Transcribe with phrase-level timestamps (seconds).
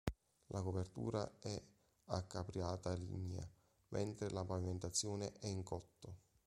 [0.47, 1.63] La copertura è
[2.05, 3.47] a capriata lignea,
[3.89, 6.15] mentre la pavimentazione è in cotto.